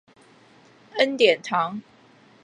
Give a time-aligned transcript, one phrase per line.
[0.97, 1.83] 恩典堂。